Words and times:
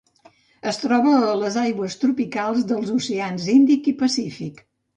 Es 0.71 0.79
troba 0.83 1.11
a 1.17 1.35
les 1.41 1.59
aigües 1.65 1.99
tropicals 2.05 2.65
dels 2.73 2.91
oceans 2.99 3.47
Índic 3.59 3.95
i 3.95 3.97
Pacífic. 4.05 4.69